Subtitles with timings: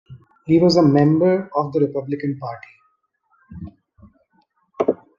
[0.47, 2.69] He was a member of the Republican Party.